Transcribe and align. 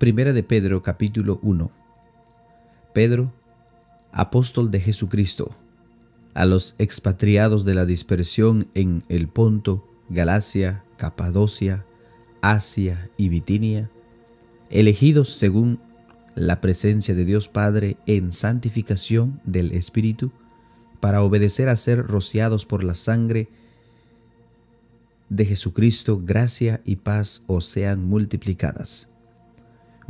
Primera 0.00 0.32
de 0.32 0.42
Pedro 0.42 0.82
capítulo 0.82 1.40
1 1.42 1.70
Pedro, 2.94 3.34
apóstol 4.12 4.70
de 4.70 4.80
Jesucristo, 4.80 5.50
a 6.32 6.46
los 6.46 6.74
expatriados 6.78 7.66
de 7.66 7.74
la 7.74 7.84
dispersión 7.84 8.68
en 8.72 9.04
el 9.10 9.28
Ponto, 9.28 9.86
Galacia, 10.08 10.84
Capadocia, 10.96 11.84
Asia 12.40 13.10
y 13.18 13.28
Bitinia, 13.28 13.90
elegidos 14.70 15.34
según 15.34 15.80
la 16.34 16.62
presencia 16.62 17.14
de 17.14 17.26
Dios 17.26 17.48
Padre 17.48 17.98
en 18.06 18.32
santificación 18.32 19.42
del 19.44 19.70
Espíritu, 19.72 20.32
para 21.00 21.22
obedecer 21.22 21.68
a 21.68 21.76
ser 21.76 22.06
rociados 22.06 22.64
por 22.64 22.84
la 22.84 22.94
sangre 22.94 23.48
de 25.28 25.44
Jesucristo, 25.44 26.22
gracia 26.24 26.80
y 26.86 26.96
paz 26.96 27.44
os 27.46 27.66
sean 27.66 28.06
multiplicadas. 28.06 29.09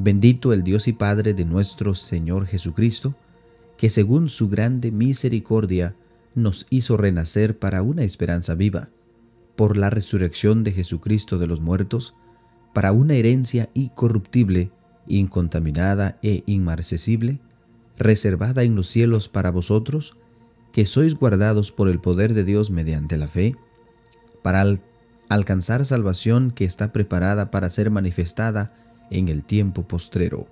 Bendito 0.03 0.55
el 0.55 0.63
Dios 0.63 0.89
y 0.89 0.95
Padre 0.95 1.35
de 1.35 1.45
nuestro 1.45 1.95
Señor 1.95 2.47
Jesucristo, 2.47 3.15
que 3.77 3.91
según 3.91 4.31
su 4.31 4.49
grande 4.49 4.91
misericordia 4.91 5.95
nos 6.35 6.67
hizo 6.71 6.97
renacer 6.97 7.59
para 7.59 7.83
una 7.83 8.03
esperanza 8.03 8.55
viva, 8.55 8.89
por 9.57 9.77
la 9.77 9.91
resurrección 9.91 10.65
de 10.65 10.73
Jesucristo 10.73 11.37
de 11.37 11.47
los 11.47 11.61
muertos, 11.61 12.15
para 12.73 12.93
una 12.93 13.13
herencia 13.13 13.69
incorruptible, 13.75 14.71
incontaminada 15.07 16.19
e 16.23 16.45
inmarcesible, 16.47 17.39
reservada 17.99 18.63
en 18.63 18.77
los 18.77 18.87
cielos 18.87 19.29
para 19.29 19.51
vosotros, 19.51 20.17
que 20.73 20.87
sois 20.87 21.15
guardados 21.15 21.73
por 21.73 21.91
el 21.91 22.01
poder 22.01 22.33
de 22.33 22.45
Dios 22.45 22.71
mediante 22.71 23.19
la 23.19 23.29
fe, 23.29 23.55
para 24.41 24.65
alcanzar 25.29 25.85
salvación 25.85 26.53
que 26.53 26.65
está 26.65 26.91
preparada 26.91 27.51
para 27.51 27.69
ser 27.69 27.91
manifestada 27.91 28.81
en 29.11 29.29
el 29.29 29.45
tiempo 29.45 29.83
postrero, 29.83 30.47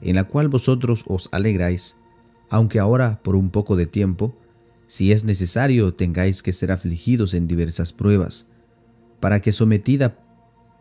en 0.00 0.16
la 0.16 0.24
cual 0.24 0.48
vosotros 0.48 1.04
os 1.06 1.28
alegráis, 1.32 1.96
aunque 2.50 2.78
ahora 2.78 3.20
por 3.22 3.36
un 3.36 3.50
poco 3.50 3.76
de 3.76 3.86
tiempo, 3.86 4.34
si 4.86 5.12
es 5.12 5.24
necesario 5.24 5.94
tengáis 5.94 6.42
que 6.42 6.52
ser 6.52 6.72
afligidos 6.72 7.34
en 7.34 7.46
diversas 7.46 7.92
pruebas, 7.92 8.48
para 9.20 9.40
que 9.40 9.52
sometida 9.52 10.18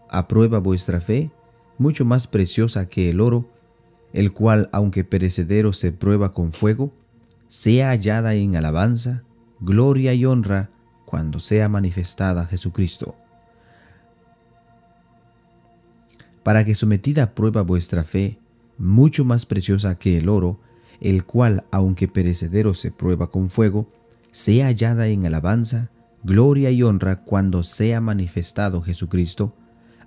a 0.09 0.27
prueba 0.27 0.59
vuestra 0.59 1.01
fe, 1.01 1.31
mucho 1.77 2.05
más 2.05 2.27
preciosa 2.27 2.87
que 2.87 3.09
el 3.09 3.19
oro, 3.19 3.49
el 4.13 4.31
cual, 4.31 4.69
aunque 4.71 5.03
perecedero 5.03 5.73
se 5.73 5.91
prueba 5.91 6.33
con 6.33 6.51
fuego, 6.51 6.93
sea 7.49 7.89
hallada 7.89 8.33
en 8.33 8.55
alabanza, 8.55 9.23
gloria 9.59 10.13
y 10.13 10.25
honra 10.25 10.69
cuando 11.05 11.39
sea 11.39 11.69
manifestada 11.69 12.45
Jesucristo. 12.45 13.15
Para 16.47 16.63
que 16.63 16.75
sometida 16.75 17.23
a 17.23 17.35
prueba 17.35 17.61
vuestra 17.61 18.05
fe, 18.05 18.39
mucho 18.77 19.25
más 19.25 19.45
preciosa 19.45 19.99
que 19.99 20.17
el 20.17 20.29
oro, 20.29 20.61
el 21.01 21.25
cual, 21.25 21.65
aunque 21.71 22.07
perecedero 22.07 22.73
se 22.73 22.89
prueba 22.89 23.31
con 23.31 23.49
fuego, 23.49 23.91
sea 24.31 24.67
hallada 24.67 25.07
en 25.07 25.25
alabanza, 25.25 25.91
gloria 26.23 26.71
y 26.71 26.83
honra 26.83 27.25
cuando 27.25 27.63
sea 27.63 27.99
manifestado 27.99 28.81
Jesucristo, 28.81 29.55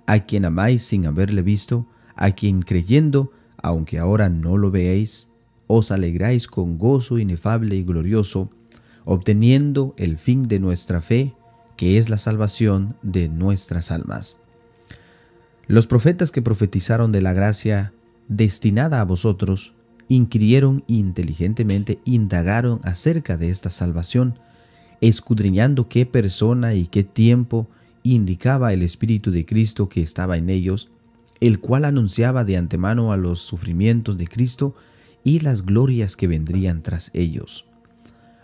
a 0.07 0.21
quien 0.21 0.45
amáis 0.45 0.81
sin 0.81 1.05
haberle 1.05 1.43
visto, 1.43 1.85
a 2.15 2.31
quien 2.31 2.63
creyendo, 2.63 3.31
aunque 3.61 3.99
ahora 3.99 4.29
no 4.29 4.57
lo 4.57 4.71
veáis, 4.71 5.29
os 5.67 5.91
alegráis 5.91 6.47
con 6.47 6.79
gozo 6.79 7.19
inefable 7.19 7.75
y 7.75 7.83
glorioso, 7.83 8.49
obteniendo 9.05 9.93
el 9.95 10.17
fin 10.17 10.47
de 10.47 10.57
nuestra 10.57 11.01
fe, 11.01 11.35
que 11.77 11.99
es 11.99 12.09
la 12.09 12.17
salvación 12.17 12.95
de 13.03 13.29
nuestras 13.29 13.91
almas. 13.91 14.39
Los 15.71 15.87
profetas 15.87 16.31
que 16.31 16.41
profetizaron 16.41 17.13
de 17.13 17.21
la 17.21 17.31
gracia 17.31 17.93
destinada 18.27 18.99
a 18.99 19.05
vosotros, 19.05 19.71
inquirieron 20.09 20.83
inteligentemente, 20.87 21.99
indagaron 22.03 22.81
acerca 22.83 23.37
de 23.37 23.49
esta 23.49 23.69
salvación, 23.69 24.37
escudriñando 24.99 25.87
qué 25.87 26.05
persona 26.05 26.73
y 26.73 26.87
qué 26.87 27.05
tiempo 27.05 27.69
indicaba 28.03 28.73
el 28.73 28.83
Espíritu 28.83 29.31
de 29.31 29.45
Cristo 29.45 29.87
que 29.87 30.01
estaba 30.01 30.35
en 30.35 30.49
ellos, 30.49 30.91
el 31.39 31.61
cual 31.61 31.85
anunciaba 31.85 32.43
de 32.43 32.57
antemano 32.57 33.13
a 33.13 33.15
los 33.15 33.39
sufrimientos 33.39 34.17
de 34.17 34.27
Cristo 34.27 34.75
y 35.23 35.39
las 35.39 35.65
glorias 35.65 36.17
que 36.17 36.27
vendrían 36.27 36.81
tras 36.81 37.11
ellos. 37.13 37.63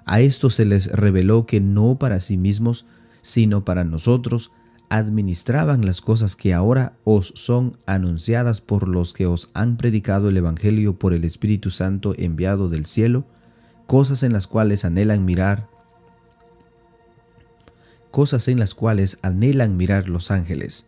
A 0.06 0.22
esto 0.22 0.50
se 0.50 0.64
les 0.64 0.90
reveló 0.94 1.46
que 1.46 1.60
no 1.60 1.98
para 2.00 2.22
sí 2.22 2.38
mismos, 2.38 2.86
sino 3.22 3.66
para 3.66 3.84
nosotros, 3.84 4.52
administraban 4.90 5.86
las 5.86 6.02
cosas 6.02 6.36
que 6.36 6.54
ahora 6.54 6.94
os 7.04 7.34
son 7.36 7.78
anunciadas 7.86 8.62
por 8.62 8.88
los 8.88 9.14
que 9.14 9.26
os 9.26 9.50
han 9.54 9.78
predicado 9.78 10.30
el 10.30 10.38
Evangelio 10.38 10.98
por 10.98 11.14
el 11.14 11.24
Espíritu 11.24 11.72
Santo 11.72 12.14
enviado 12.18 12.70
del 12.70 12.86
cielo, 12.86 13.26
cosas 13.86 14.24
en 14.24 14.34
las 14.34 14.48
cuales 14.48 14.86
anhelan 14.86 15.26
mirar 15.26 15.68
cosas 18.12 18.48
en 18.48 18.58
las 18.58 18.74
cuales 18.74 19.20
anhelan 19.22 19.78
mirar 19.78 20.10
los 20.10 20.32
ángeles. 20.32 20.88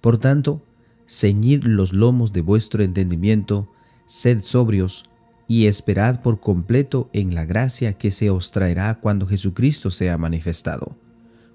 Por 0.00 0.16
tanto, 0.16 0.62
ceñid 1.06 1.64
los 1.64 1.92
lomos 1.92 2.32
de 2.32 2.40
vuestro 2.40 2.82
entendimiento, 2.82 3.68
sed 4.06 4.42
sobrios, 4.42 5.04
y 5.46 5.66
esperad 5.66 6.22
por 6.22 6.40
completo 6.40 7.08
en 7.12 7.34
la 7.34 7.46
gracia 7.46 7.94
que 7.94 8.10
se 8.10 8.30
os 8.30 8.50
traerá 8.50 8.98
cuando 9.00 9.26
Jesucristo 9.26 9.90
sea 9.90 10.16
manifestado. 10.18 10.96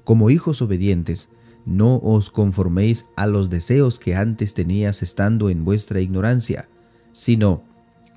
Como 0.03 0.29
hijos 0.29 0.61
obedientes, 0.61 1.29
no 1.65 1.97
os 1.97 2.29
conforméis 2.29 3.05
a 3.15 3.27
los 3.27 3.49
deseos 3.49 3.99
que 3.99 4.15
antes 4.15 4.53
tenías 4.53 5.01
estando 5.01 5.49
en 5.49 5.65
vuestra 5.65 6.01
ignorancia, 6.01 6.67
sino, 7.11 7.63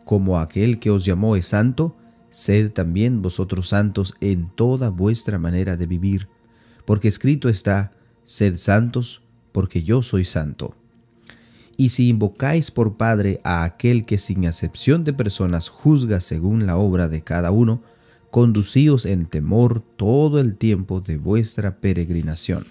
como 0.05 0.39
aquel 0.39 0.79
que 0.79 0.91
os 0.91 1.05
llamó 1.05 1.37
es 1.37 1.47
santo, 1.47 1.97
sed 2.31 2.73
también 2.73 3.23
vosotros 3.23 3.69
santos 3.69 4.15
en 4.21 4.49
toda 4.49 4.91
vuestra 4.91 5.39
manera 5.39 5.77
de 5.77 5.87
vivir 5.87 6.29
porque 6.87 7.09
escrito 7.09 7.51
está, 7.51 7.93
sed 8.25 8.57
santos, 8.57 9.21
porque 9.53 9.83
yo 9.83 10.01
soy 10.01 10.25
santo. 10.25 10.75
Y 11.77 11.91
si 11.91 12.09
invocáis 12.09 12.71
por 12.71 12.97
Padre 12.97 13.41
a 13.45 13.65
aquel 13.65 14.07
que 14.07 14.17
sin 14.17 14.47
acepción 14.47 15.05
de 15.05 15.13
personas 15.13 15.69
juzga 15.69 16.21
según 16.21 16.65
la 16.65 16.79
obra 16.79 17.09
de 17.09 17.23
cada 17.23 17.51
uno, 17.51 17.83
conducíos 18.31 19.05
en 19.05 19.27
temor 19.27 19.83
todo 19.97 20.41
el 20.41 20.57
tiempo 20.57 21.01
de 21.01 21.19
vuestra 21.19 21.77
peregrinación. 21.81 22.65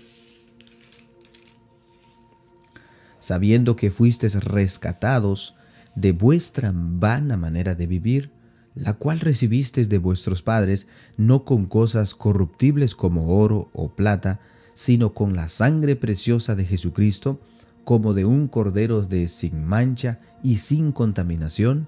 Sabiendo 3.25 3.75
que 3.75 3.89
fuisteis 3.89 4.35
rescatados 4.43 5.55
de 5.95 6.11
vuestra 6.11 6.71
vana 6.71 7.37
manera 7.37 7.73
de 7.73 7.87
vivir, 7.87 8.29
la 8.75 8.93
cual 8.93 9.19
recibisteis 9.19 9.89
de 9.89 9.97
vuestros 9.97 10.43
padres, 10.43 10.87
no 11.17 11.43
con 11.43 11.65
cosas 11.65 12.13
corruptibles 12.13 12.93
como 12.93 13.35
oro 13.35 13.71
o 13.73 13.89
plata, 13.95 14.41
sino 14.75 15.15
con 15.15 15.35
la 15.35 15.49
sangre 15.49 15.95
preciosa 15.95 16.53
de 16.53 16.65
Jesucristo, 16.65 17.39
como 17.83 18.13
de 18.13 18.25
un 18.25 18.47
cordero 18.47 19.01
de 19.01 19.27
sin 19.27 19.65
mancha 19.65 20.19
y 20.43 20.57
sin 20.57 20.91
contaminación, 20.91 21.87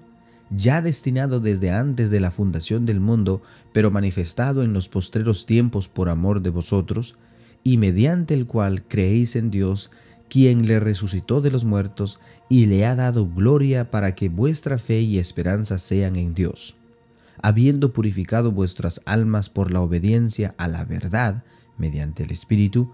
ya 0.50 0.82
destinado 0.82 1.38
desde 1.38 1.70
antes 1.70 2.10
de 2.10 2.18
la 2.18 2.32
fundación 2.32 2.84
del 2.84 2.98
mundo, 2.98 3.42
pero 3.72 3.92
manifestado 3.92 4.64
en 4.64 4.72
los 4.72 4.88
postreros 4.88 5.46
tiempos 5.46 5.86
por 5.86 6.08
amor 6.08 6.42
de 6.42 6.50
vosotros, 6.50 7.14
y 7.62 7.78
mediante 7.78 8.34
el 8.34 8.46
cual 8.46 8.82
creéis 8.82 9.36
en 9.36 9.52
Dios, 9.52 9.92
quien 10.28 10.66
le 10.66 10.80
resucitó 10.80 11.40
de 11.40 11.50
los 11.50 11.64
muertos 11.64 12.20
y 12.48 12.66
le 12.66 12.86
ha 12.86 12.94
dado 12.94 13.28
gloria 13.28 13.90
para 13.90 14.14
que 14.14 14.28
vuestra 14.28 14.78
fe 14.78 15.00
y 15.00 15.18
esperanza 15.18 15.78
sean 15.78 16.16
en 16.16 16.34
Dios 16.34 16.74
habiendo 17.42 17.92
purificado 17.92 18.52
vuestras 18.52 19.00
almas 19.04 19.48
por 19.48 19.70
la 19.70 19.80
obediencia 19.80 20.54
a 20.58 20.68
la 20.68 20.84
verdad 20.84 21.42
mediante 21.76 22.24
el 22.24 22.32
Espíritu, 22.32 22.90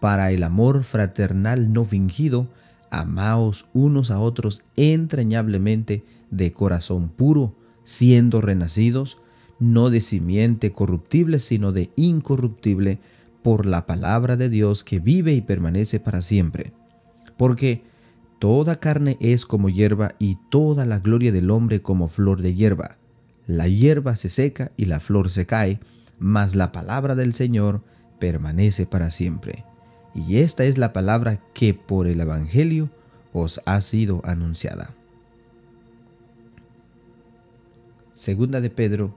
para 0.00 0.32
el 0.32 0.42
amor 0.42 0.84
fraternal 0.84 1.72
no 1.72 1.84
fingido, 1.84 2.48
amaos 2.90 3.66
unos 3.72 4.10
a 4.10 4.18
otros 4.18 4.62
entrañablemente 4.76 6.04
de 6.30 6.52
corazón 6.52 7.08
puro, 7.08 7.54
siendo 7.84 8.40
renacidos, 8.40 9.18
no 9.60 9.90
de 9.90 10.00
simiente 10.00 10.72
corruptible, 10.72 11.38
sino 11.38 11.70
de 11.70 11.90
incorruptible, 11.94 12.98
por 13.44 13.64
la 13.64 13.86
palabra 13.86 14.36
de 14.36 14.48
Dios 14.48 14.82
que 14.82 14.98
vive 14.98 15.34
y 15.34 15.40
permanece 15.40 16.00
para 16.00 16.20
siempre. 16.20 16.72
Porque 17.36 17.84
toda 18.40 18.80
carne 18.80 19.16
es 19.20 19.46
como 19.46 19.68
hierba 19.68 20.16
y 20.18 20.38
toda 20.50 20.84
la 20.84 20.98
gloria 20.98 21.30
del 21.30 21.52
hombre 21.52 21.80
como 21.80 22.08
flor 22.08 22.42
de 22.42 22.54
hierba 22.54 22.96
la 23.46 23.68
hierba 23.68 24.16
se 24.16 24.28
seca 24.28 24.72
y 24.76 24.86
la 24.86 25.00
flor 25.00 25.28
se 25.28 25.46
cae, 25.46 25.80
mas 26.18 26.54
la 26.54 26.72
palabra 26.72 27.14
del 27.14 27.34
Señor 27.34 27.82
permanece 28.18 28.86
para 28.86 29.10
siempre. 29.10 29.64
Y 30.14 30.38
esta 30.38 30.64
es 30.64 30.78
la 30.78 30.92
palabra 30.92 31.40
que 31.52 31.74
por 31.74 32.06
el 32.06 32.20
Evangelio 32.20 32.88
os 33.32 33.60
ha 33.66 33.80
sido 33.80 34.22
anunciada. 34.24 34.94
Segunda 38.14 38.60
de 38.60 38.70
Pedro, 38.70 39.14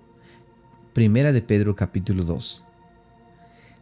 primera 0.94 1.31
de 1.31 1.41
Pedro 1.41 1.75
capítulo 1.75 2.24
2. 2.24 2.67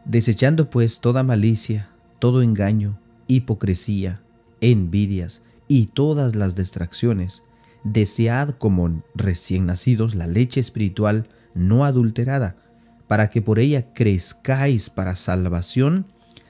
Desechando 0.06 0.70
pues 0.70 1.00
toda 1.00 1.22
malicia, 1.22 1.90
todo 2.18 2.40
engaño, 2.40 2.98
hipocresía, 3.26 4.22
envidias, 4.60 5.42
y 5.68 5.86
todas 5.86 6.36
las 6.36 6.54
distracciones, 6.54 7.42
desead 7.84 8.50
como 8.50 9.02
recién 9.14 9.66
nacidos 9.66 10.14
la 10.14 10.26
leche 10.26 10.60
espiritual 10.60 11.26
no 11.54 11.84
adulterada, 11.84 12.56
para 13.08 13.30
que 13.30 13.42
por 13.42 13.58
ella 13.58 13.92
crezcáis 13.92 14.90
para 14.90 15.16
salvación, 15.16 16.06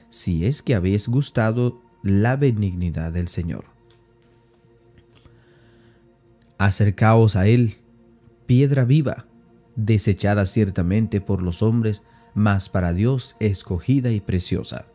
si 0.09 0.45
es 0.45 0.61
que 0.61 0.75
habéis 0.75 1.07
gustado 1.07 1.81
la 2.03 2.35
benignidad 2.35 3.11
del 3.11 3.27
Señor. 3.27 3.65
Acercaos 6.57 7.35
a 7.35 7.47
Él, 7.47 7.77
piedra 8.47 8.85
viva, 8.85 9.25
desechada 9.75 10.45
ciertamente 10.45 11.21
por 11.21 11.43
los 11.43 11.61
hombres, 11.61 12.01
mas 12.37 12.69
para 12.69 12.93
Dios 12.93 13.35
escogida 13.39 14.11
y 14.11 14.21
preciosa. 14.21 14.85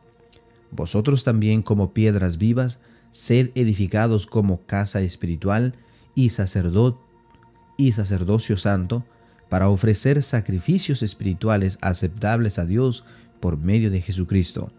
Vosotros 0.71 1.25
también 1.25 1.63
como 1.63 1.93
piedras 1.93 2.39
vivas, 2.39 2.81
sed 3.11 3.51
edificados 3.57 4.29
como 4.29 4.61
casa 4.63 5.01
espiritual 5.01 5.75
y 6.15 6.29
sacerdot 6.29 7.01
y 7.77 7.91
sacerdocio 7.93 8.57
santo, 8.57 9.05
para 9.49 9.69
ofrecer 9.69 10.23
sacrificios 10.23 11.03
espirituales 11.03 11.79
aceptables 11.81 12.61
a 12.61 12.65
Dios 12.65 13.03
por 13.41 13.59
medio 13.59 13.91
de 13.91 14.01
Jesucristo, 14.01 14.71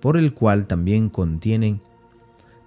por 0.00 0.16
el 0.16 0.34
cual 0.34 0.66
también 0.66 1.10
contienen, 1.10 1.80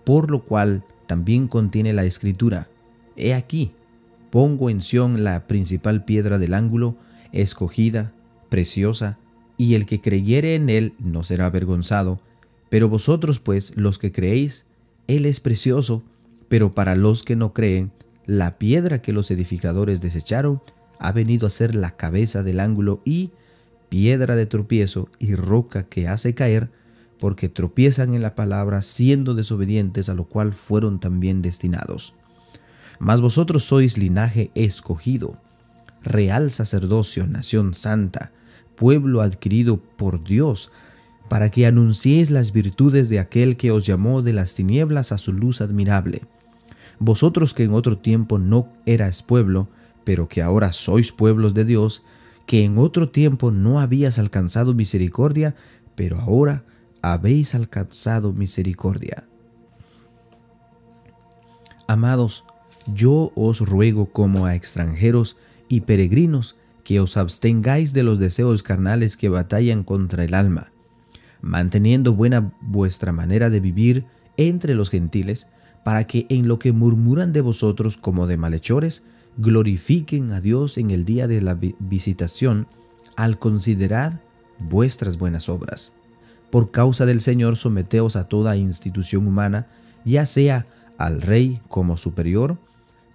por 0.06 0.32
lo 0.32 0.46
cual 0.46 0.86
también 1.06 1.50
contiene 1.50 1.92
la 1.92 2.06
escritura. 2.06 2.70
He 3.18 3.34
aquí, 3.34 3.74
pongo 4.32 4.70
en 4.70 4.82
Sión 4.82 5.26
la 5.26 5.48
principal 5.48 6.06
piedra 6.06 6.38
del 6.38 6.54
ángulo, 6.54 6.96
escogida, 7.34 8.14
preciosa, 8.48 9.18
y 9.58 9.76
el 9.76 9.86
que 9.86 10.02
creyere 10.02 10.56
en 10.56 10.70
él 10.70 10.94
no 11.00 11.24
será 11.24 11.46
avergonzado. 11.46 12.20
Pero 12.70 12.90
vosotros 12.90 13.40
pues, 13.40 13.76
los 13.76 14.00
que 14.00 14.12
creéis, 14.12 14.66
él 15.08 15.26
es 15.26 15.40
precioso, 15.40 16.04
pero 16.50 16.74
para 16.74 16.96
los 16.96 17.24
que 17.24 17.36
no 17.36 17.54
creen, 17.54 17.92
la 18.26 18.58
piedra 18.58 19.02
que 19.02 19.12
los 19.12 19.32
edificadores 19.32 20.02
desecharon 20.02 20.62
ha 21.00 21.12
venido 21.12 21.48
a 21.48 21.50
ser 21.50 21.76
la 21.76 21.92
cabeza 21.92 22.44
del 22.44 22.60
ángulo 22.60 23.02
y 23.04 23.32
piedra 23.90 24.36
de 24.36 24.46
tropiezo 24.46 25.10
y 25.20 25.36
roca 25.36 25.84
que 25.84 26.08
hace 26.08 26.34
caer, 26.34 26.70
porque 27.20 27.50
tropiezan 27.50 28.14
en 28.14 28.22
la 28.22 28.36
palabra 28.36 28.82
siendo 28.82 29.34
desobedientes 29.34 30.10
a 30.10 30.14
lo 30.14 30.26
cual 30.26 30.54
fueron 30.54 31.00
también 31.00 31.42
destinados. 31.42 32.14
Mas 33.00 33.22
vosotros 33.22 33.64
sois 33.66 33.98
linaje 33.98 34.50
escogido, 34.56 35.38
real 36.02 36.52
sacerdocio, 36.52 37.28
nación 37.28 37.74
santa, 37.74 38.32
pueblo 38.76 39.22
adquirido 39.22 39.78
por 39.78 40.24
Dios, 40.24 40.72
para 41.30 41.50
que 41.50 41.66
anunciéis 41.66 42.30
las 42.30 42.52
virtudes 42.52 43.10
de 43.10 43.20
aquel 43.20 43.58
que 43.58 43.72
os 43.72 43.86
llamó 43.86 44.22
de 44.22 44.34
las 44.34 44.56
tinieblas 44.56 45.12
a 45.12 45.18
su 45.18 45.34
luz 45.34 45.62
admirable. 45.62 46.22
Vosotros 47.00 47.54
que 47.54 47.64
en 47.64 47.74
otro 47.74 47.98
tiempo 47.98 48.40
no 48.40 48.68
erais 48.86 49.24
pueblo, 49.24 49.68
pero 50.04 50.28
que 50.28 50.42
ahora 50.42 50.74
sois 50.74 51.12
pueblos 51.12 51.54
de 51.54 51.66
Dios, 51.66 52.04
que 52.46 52.64
en 52.64 52.78
otro 52.78 53.10
tiempo 53.10 53.52
no 53.52 53.80
habías 53.80 54.20
alcanzado 54.20 54.74
misericordia, 54.74 55.56
pero 55.96 56.20
ahora 56.20 56.64
habéis 57.02 57.56
alcanzado 57.56 58.34
misericordia. 58.34 59.26
Amados, 61.88 62.44
yo 62.94 63.32
os 63.36 63.60
ruego 63.60 64.08
como 64.08 64.46
a 64.46 64.56
extranjeros 64.56 65.38
y 65.68 65.82
peregrinos 65.82 66.56
que 66.84 67.00
os 67.00 67.18
abstengáis 67.18 67.94
de 67.94 68.04
los 68.04 68.20
deseos 68.20 68.64
carnales 68.64 69.18
que 69.18 69.30
batallan 69.30 69.84
contra 69.84 70.24
el 70.24 70.34
alma, 70.34 70.72
manteniendo 71.42 72.14
buena 72.14 72.54
vuestra 72.62 73.12
manera 73.12 73.50
de 73.50 73.60
vivir 73.60 74.06
entre 74.38 74.76
los 74.76 74.90
gentiles, 74.90 75.48
para 75.84 76.06
que 76.08 76.26
en 76.30 76.48
lo 76.48 76.60
que 76.60 76.72
murmuran 76.72 77.34
de 77.34 77.42
vosotros 77.42 77.98
como 77.98 78.28
de 78.28 78.38
malhechores, 78.38 79.06
glorifiquen 79.38 80.32
a 80.32 80.42
Dios 80.42 80.78
en 80.78 80.92
el 80.92 81.06
día 81.06 81.28
de 81.28 81.42
la 81.42 81.58
visitación 81.80 82.68
al 83.16 83.40
considerar 83.40 84.22
vuestras 84.60 85.18
buenas 85.18 85.50
obras. 85.50 85.94
Por 86.50 86.72
causa 86.72 87.06
del 87.06 87.20
Señor 87.20 87.58
someteos 87.58 88.16
a 88.16 88.28
toda 88.28 88.56
institución 88.56 89.28
humana, 89.28 89.68
ya 90.06 90.26
sea 90.26 90.68
al 90.98 91.22
rey 91.22 91.60
como 91.68 91.98
superior, 91.98 92.58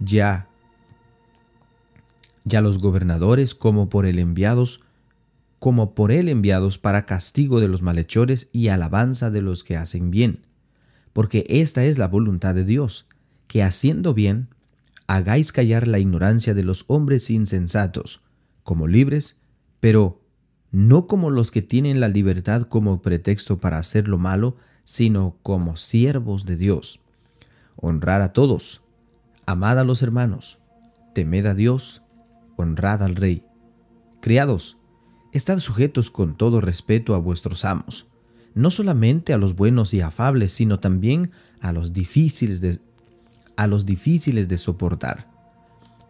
ya 0.00 0.48
ya 2.49 2.61
los 2.61 2.79
gobernadores 2.79 3.55
como 3.55 3.89
por 3.89 4.06
él 4.06 4.19
enviados, 4.19 4.81
como 5.59 5.95
por 5.95 6.12
él 6.12 6.29
enviados 6.29 6.79
para 6.79 7.06
castigo 7.06 7.61
de 7.61 7.69
los 7.69 7.83
malhechores 7.83 8.49
y 8.53 8.69
alabanza 8.69 9.31
de 9.31 9.43
los 9.43 9.65
que 9.65 9.77
hacen 9.77 10.11
bien. 10.11 10.47
Porque 11.12 11.45
esta 11.49 11.85
es 11.85 11.99
la 11.99 12.09
voluntad 12.09 12.55
de 12.55 12.65
Dios, 12.65 13.06
que 13.47 13.62
haciendo 13.62 14.15
bien, 14.15 14.49
hagáis 15.06 15.53
callar 15.53 15.89
la 15.89 15.99
ignorancia 15.99 16.55
de 16.55 16.62
los 16.62 16.85
hombres 16.87 17.31
insensatos, 17.31 18.21
como 18.62 18.87
libres, 18.87 19.41
pero 19.81 20.21
no 20.71 21.06
como 21.06 21.31
los 21.31 21.50
que 21.50 21.62
tienen 21.62 21.99
la 22.00 22.09
libertad 22.09 22.62
como 22.62 23.00
pretexto 23.00 23.59
para 23.59 23.79
hacer 23.79 24.06
lo 24.06 24.19
malo, 24.19 24.56
sino 24.85 25.37
como 25.43 25.77
siervos 25.77 26.45
de 26.45 26.56
Dios. 26.56 27.00
Honrar 27.77 28.21
a 28.21 28.33
todos, 28.33 28.83
amad 29.47 29.79
a 29.79 29.85
los 29.85 30.03
hermanos, 30.03 30.59
temed 31.15 31.47
a 31.47 31.55
Dios, 31.55 32.03
honrad 32.59 33.03
al 33.03 33.17
rey. 33.17 33.45
Criados, 34.21 34.77
estad 35.33 35.59
sujetos 35.61 36.11
con 36.11 36.37
todo 36.37 36.61
respeto 36.61 37.15
a 37.15 37.19
vuestros 37.19 37.65
amos, 37.65 38.07
no 38.55 38.71
solamente 38.71 39.33
a 39.33 39.39
los 39.39 39.55
buenos 39.55 39.95
y 39.95 40.01
afables, 40.01 40.53
sino 40.53 40.81
también 40.81 41.31
a 41.61 41.73
los 41.73 41.93
difíciles 41.93 42.61
de, 42.61 42.81
a 43.57 43.67
los 43.67 43.87
difíciles 43.87 44.49
de 44.49 44.57
soportar. 44.57 45.31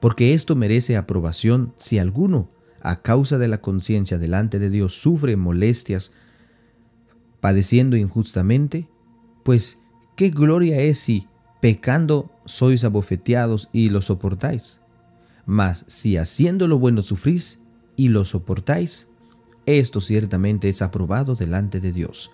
Porque 0.00 0.32
esto 0.32 0.56
merece 0.56 0.96
aprobación 0.96 1.74
si 1.76 1.98
alguno, 1.98 2.48
a 2.80 3.02
causa 3.02 3.38
de 3.38 3.48
la 3.48 3.60
conciencia 3.60 4.18
delante 4.18 4.58
de 4.58 4.70
Dios, 4.70 4.94
sufre 4.94 5.36
molestias 5.36 6.12
padeciendo 7.40 7.96
injustamente, 7.96 8.88
pues 9.42 9.78
qué 10.16 10.30
gloria 10.30 10.80
es 10.80 10.98
si 10.98 11.26
pecando 11.60 12.30
sois 12.44 12.84
abofeteados 12.84 13.68
y 13.72 13.90
lo 13.90 14.00
soportáis. 14.00 14.80
Mas 15.48 15.86
si 15.86 16.18
haciendo 16.18 16.68
lo 16.68 16.78
bueno 16.78 17.00
sufrís 17.00 17.58
y 17.96 18.10
lo 18.10 18.26
soportáis, 18.26 19.08
esto 19.64 20.02
ciertamente 20.02 20.68
es 20.68 20.82
aprobado 20.82 21.36
delante 21.36 21.80
de 21.80 21.90
Dios. 21.90 22.30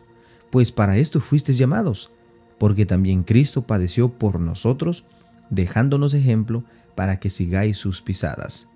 Pues 0.51 0.73
para 0.73 0.99
esto 0.99 1.21
fuisteis 1.21 1.57
llamados, 1.57 2.11
porque 2.59 2.87
también 2.87 3.23
Cristo 3.23 3.63
padeció 3.63 4.09
por 4.09 4.41
nosotros, 4.41 5.05
dejándonos 5.49 6.13
ejemplo 6.13 6.65
para 6.97 7.21
que 7.21 7.31
sigáis 7.31 7.79
sus 7.79 8.03
pisadas, 8.03 8.69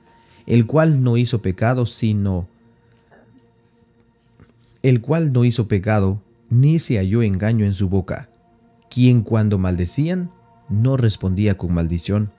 el 0.46 0.66
cual 0.66 1.02
no 1.02 1.16
hizo 1.16 1.42
pecado, 1.42 1.84
sino 1.84 2.46
el 4.84 5.00
cual 5.00 5.32
no 5.32 5.44
hizo 5.44 5.66
pecado, 5.66 6.22
ni 6.48 6.78
se 6.78 6.98
halló 6.98 7.22
engaño 7.22 7.64
en 7.64 7.74
su 7.74 7.88
boca, 7.88 8.28
quien 8.88 9.22
cuando 9.22 9.58
maldecían 9.58 10.30
no 10.68 10.96
respondía 10.96 11.58
con 11.58 11.74
maldición. 11.74 12.30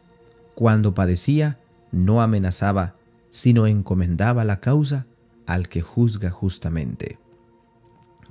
Cuando 0.55 0.93
padecía, 0.93 1.59
no 1.91 2.21
amenazaba, 2.21 2.95
sino 3.29 3.67
encomendaba 3.67 4.43
la 4.43 4.59
causa 4.59 5.05
al 5.45 5.69
que 5.69 5.81
juzga 5.81 6.29
justamente. 6.29 7.17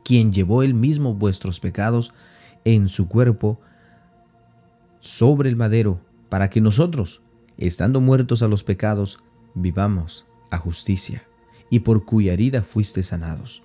Quien 0.05 0.33
llevó 0.33 0.63
él 0.63 0.75
mismo 0.75 1.15
vuestros 1.15 1.61
pecados 1.61 2.13
en 2.65 2.89
su 2.89 3.09
cuerpo 3.09 3.61
sobre 5.01 5.49
el 5.49 5.57
madero, 5.57 6.01
para 6.29 6.51
que 6.51 6.61
nosotros, 6.61 7.23
estando 7.57 8.01
muertos 8.01 8.43
a 8.43 8.49
los 8.49 8.65
pecados, 8.65 9.23
vivamos 9.55 10.27
a 10.51 10.59
justicia, 10.59 11.25
y 11.71 11.81
por 11.81 12.05
cuya 12.05 12.33
herida 12.33 12.63
fuiste 12.63 13.03
sanados. 13.03 13.63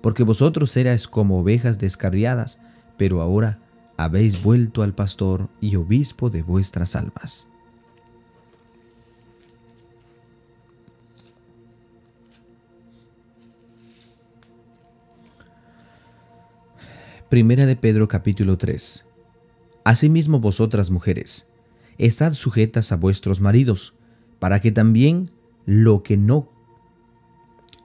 Porque 0.00 0.22
vosotros 0.22 0.76
erais 0.76 1.06
como 1.06 1.40
ovejas 1.40 1.78
descarriadas, 1.78 2.58
pero 2.96 3.20
ahora 3.20 3.58
habéis 3.96 4.42
vuelto 4.42 4.82
al 4.82 4.94
pastor 4.94 5.48
y 5.60 5.76
obispo 5.76 6.30
de 6.30 6.42
vuestras 6.42 6.96
almas. 6.96 7.49
Primera 17.30 17.64
de 17.64 17.76
Pedro 17.76 18.08
capítulo 18.08 18.58
3 18.58 19.06
Asimismo 19.84 20.40
vosotras 20.40 20.90
mujeres, 20.90 21.46
estad 21.96 22.34
sujetas 22.34 22.90
a 22.90 22.96
vuestros 22.96 23.40
maridos, 23.40 23.94
para 24.40 24.58
que 24.58 24.72
también 24.72 25.30
lo 25.64 26.02
que 26.02 26.16
no 26.16 26.48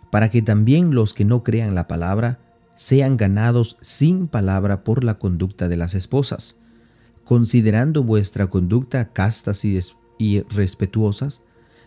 para 0.10 0.32
que 0.32 0.42
también 0.42 0.96
los 0.96 1.14
que 1.14 1.26
no 1.26 1.44
crean 1.44 1.76
la 1.76 1.88
palabra 1.88 2.40
sean 2.76 3.18
ganados 3.18 3.78
sin 3.82 4.28
palabra 4.28 4.84
por 4.84 5.04
la 5.04 5.20
conducta 5.20 5.68
de 5.68 5.78
las 5.78 5.94
esposas, 5.94 6.58
considerando 7.24 8.04
vuestra 8.04 8.48
conducta 8.48 9.14
castas 9.14 9.64
y, 9.64 9.78
y 10.18 10.42
respetuosas, 10.42 11.44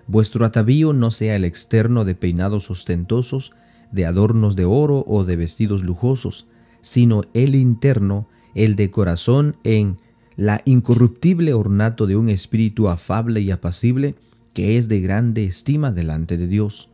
vuestro 0.06 0.46
atavío 0.46 0.92
no 0.92 1.10
sea 1.10 1.34
el 1.34 1.44
externo 1.44 2.04
de 2.04 2.14
peinados 2.14 2.70
ostentosos, 2.70 3.50
de 3.90 4.06
adornos 4.06 4.54
de 4.54 4.64
oro 4.64 5.02
o 5.08 5.24
de 5.24 5.34
vestidos 5.34 5.82
lujosos, 5.82 6.46
sino 6.88 7.20
el 7.34 7.54
interno, 7.54 8.26
el 8.54 8.74
de 8.74 8.90
corazón 8.90 9.58
en 9.62 9.98
la 10.36 10.62
incorruptible 10.64 11.52
ornato 11.52 12.06
de 12.06 12.16
un 12.16 12.30
espíritu 12.30 12.88
afable 12.88 13.42
y 13.42 13.50
apacible, 13.50 14.14
que 14.54 14.78
es 14.78 14.88
de 14.88 15.02
grande 15.02 15.44
estima 15.44 15.92
delante 15.92 16.38
de 16.38 16.46
Dios. 16.46 16.88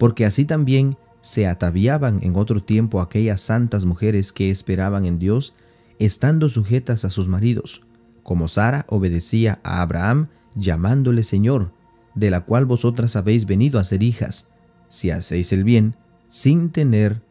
Porque 0.00 0.26
así 0.26 0.46
también 0.46 0.96
se 1.20 1.46
ataviaban 1.46 2.18
en 2.24 2.34
otro 2.34 2.60
tiempo 2.60 3.00
aquellas 3.00 3.40
santas 3.40 3.84
mujeres 3.84 4.32
que 4.32 4.50
esperaban 4.50 5.04
en 5.04 5.20
Dios, 5.20 5.54
estando 6.00 6.48
sujetas 6.48 7.04
a 7.04 7.10
sus 7.10 7.28
maridos, 7.28 7.82
como 8.24 8.48
Sara 8.48 8.84
obedecía 8.88 9.60
a 9.62 9.80
Abraham, 9.80 10.26
llamándole 10.56 11.22
Señor, 11.22 11.70
de 12.16 12.30
la 12.30 12.40
cual 12.40 12.64
vosotras 12.64 13.14
habéis 13.14 13.46
venido 13.46 13.78
a 13.78 13.84
ser 13.84 14.02
hijas, 14.02 14.48
si 14.88 15.12
hacéis 15.12 15.52
el 15.52 15.62
bien, 15.62 15.94
sin 16.30 16.70
tener, 16.70 17.22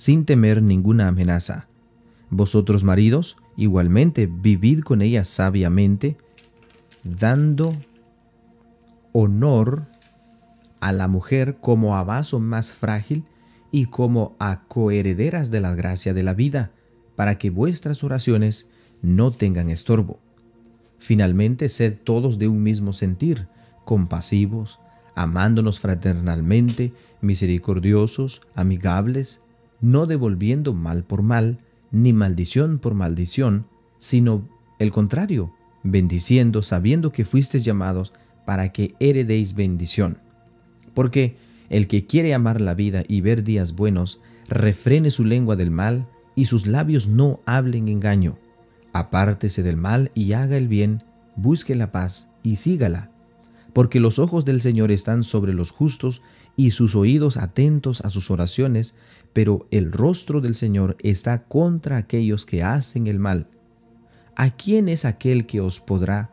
sin 0.00 0.24
temer 0.24 0.62
ninguna 0.62 1.08
amenaza. 1.08 1.66
Vosotros 2.30 2.84
maridos, 2.84 3.36
igualmente 3.58 4.26
vivid 4.26 4.80
con 4.80 5.02
ella 5.02 5.26
sabiamente, 5.26 6.16
dando 7.04 7.76
honor 9.12 9.88
a 10.80 10.92
la 10.92 11.06
mujer 11.06 11.58
como 11.60 11.98
a 11.98 12.02
vaso 12.02 12.40
más 12.40 12.72
frágil 12.72 13.24
y 13.70 13.84
como 13.84 14.36
a 14.38 14.62
coherederas 14.68 15.50
de 15.50 15.60
la 15.60 15.74
gracia 15.74 16.14
de 16.14 16.22
la 16.22 16.32
vida, 16.32 16.70
para 17.14 17.36
que 17.36 17.50
vuestras 17.50 18.02
oraciones 18.02 18.70
no 19.02 19.32
tengan 19.32 19.68
estorbo. 19.68 20.18
Finalmente, 20.96 21.68
sed 21.68 21.98
todos 22.02 22.38
de 22.38 22.48
un 22.48 22.62
mismo 22.62 22.94
sentir, 22.94 23.48
compasivos, 23.84 24.80
amándonos 25.14 25.78
fraternalmente, 25.78 26.94
misericordiosos, 27.20 28.40
amigables, 28.54 29.42
no 29.80 30.06
devolviendo 30.06 30.72
mal 30.74 31.04
por 31.04 31.22
mal, 31.22 31.58
ni 31.90 32.12
maldición 32.12 32.78
por 32.78 32.94
maldición, 32.94 33.66
sino 33.98 34.48
el 34.78 34.92
contrario, 34.92 35.52
bendiciendo, 35.82 36.62
sabiendo 36.62 37.12
que 37.12 37.24
fuisteis 37.24 37.64
llamados 37.64 38.12
para 38.44 38.72
que 38.72 38.94
heredéis 39.00 39.54
bendición. 39.54 40.18
Porque 40.94 41.36
el 41.68 41.86
que 41.86 42.06
quiere 42.06 42.34
amar 42.34 42.60
la 42.60 42.74
vida 42.74 43.04
y 43.06 43.20
ver 43.20 43.44
días 43.44 43.74
buenos, 43.74 44.20
refrene 44.48 45.10
su 45.10 45.24
lengua 45.24 45.56
del 45.56 45.70
mal 45.70 46.06
y 46.34 46.46
sus 46.46 46.66
labios 46.66 47.06
no 47.06 47.40
hablen 47.46 47.88
engaño. 47.88 48.38
Apártese 48.92 49.62
del 49.62 49.76
mal 49.76 50.10
y 50.14 50.32
haga 50.32 50.56
el 50.56 50.66
bien, 50.66 51.04
busque 51.36 51.74
la 51.74 51.92
paz 51.92 52.28
y 52.42 52.56
sígala. 52.56 53.10
Porque 53.72 54.00
los 54.00 54.18
ojos 54.18 54.44
del 54.44 54.60
Señor 54.60 54.90
están 54.90 55.22
sobre 55.22 55.54
los 55.54 55.70
justos 55.70 56.22
y 56.56 56.72
sus 56.72 56.96
oídos 56.96 57.36
atentos 57.36 58.00
a 58.00 58.10
sus 58.10 58.30
oraciones, 58.30 58.94
pero 59.32 59.66
el 59.70 59.92
rostro 59.92 60.40
del 60.40 60.54
Señor 60.54 60.96
está 61.02 61.44
contra 61.44 61.96
aquellos 61.96 62.46
que 62.46 62.62
hacen 62.62 63.06
el 63.06 63.18
mal. 63.18 63.46
¿A 64.36 64.50
quién 64.50 64.88
es 64.88 65.04
aquel 65.04 65.46
que 65.46 65.60
os 65.60 65.80
podrá? 65.80 66.30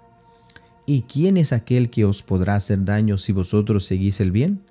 ¿Y 0.86 1.02
quién 1.02 1.38
es 1.38 1.52
aquel 1.52 1.90
que 1.90 2.06
os 2.06 2.24
podrá 2.24 2.56
hacer 2.56 2.86
daño 2.86 3.18
si 3.18 3.34
vosotros 3.34 3.86
seguís 3.86 4.22
el 4.22 4.32
bien? 4.32 4.62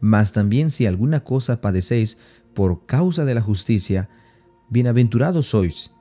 Mas 0.00 0.32
también 0.32 0.70
si 0.70 0.86
alguna 0.86 1.24
cosa 1.24 1.60
padecéis 1.60 2.18
por 2.54 2.86
causa 2.86 3.24
de 3.24 3.34
la 3.34 3.40
justicia, 3.40 4.08
bienaventurados 4.68 5.48
sois. 5.48 5.92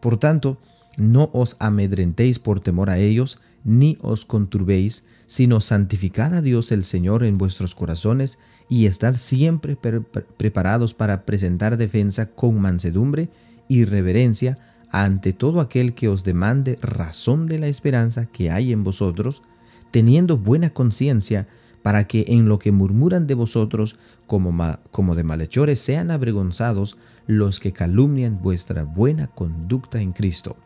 Por 0.00 0.18
tanto, 0.18 0.58
no 0.96 1.30
os 1.32 1.56
amedrentéis 1.58 2.38
por 2.38 2.60
temor 2.60 2.90
a 2.90 2.98
ellos, 2.98 3.38
ni 3.64 3.98
os 4.02 4.24
conturbéis, 4.24 5.04
sino 5.26 5.60
santificad 5.60 6.34
a 6.34 6.42
Dios 6.42 6.72
el 6.72 6.84
Señor 6.84 7.24
en 7.24 7.38
vuestros 7.38 7.74
corazones, 7.74 8.38
y 8.72 8.86
estad 8.86 9.16
siempre 9.18 9.76
preparados 9.76 10.94
para 10.94 11.26
presentar 11.26 11.76
defensa 11.76 12.30
con 12.30 12.58
mansedumbre 12.58 13.28
y 13.68 13.84
reverencia 13.84 14.56
ante 14.90 15.34
todo 15.34 15.60
aquel 15.60 15.92
que 15.92 16.08
os 16.08 16.24
demande 16.24 16.78
razón 16.80 17.48
de 17.48 17.58
la 17.58 17.66
esperanza 17.66 18.24
que 18.24 18.50
hay 18.50 18.72
en 18.72 18.82
vosotros, 18.82 19.42
teniendo 19.90 20.38
buena 20.38 20.70
conciencia, 20.70 21.48
para 21.82 22.08
que 22.08 22.24
en 22.28 22.48
lo 22.48 22.58
que 22.58 22.72
murmuran 22.72 23.26
de 23.26 23.34
vosotros 23.34 23.98
como, 24.26 24.78
como 24.90 25.14
de 25.16 25.22
malhechores 25.22 25.78
sean 25.78 26.10
avergonzados 26.10 26.96
los 27.26 27.60
que 27.60 27.72
calumnian 27.72 28.40
vuestra 28.40 28.84
buena 28.84 29.26
conducta 29.26 30.00
en 30.00 30.12
Cristo. 30.12 30.56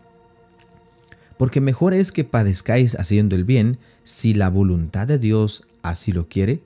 Porque 1.36 1.60
mejor 1.60 1.92
es 1.92 2.12
que 2.12 2.22
padezcáis 2.22 2.94
haciendo 2.94 3.34
el 3.34 3.42
bien, 3.42 3.78
si 4.04 4.32
la 4.32 4.48
voluntad 4.48 5.08
de 5.08 5.18
Dios 5.18 5.66
así 5.82 6.12
lo 6.12 6.28
quiere, 6.28 6.62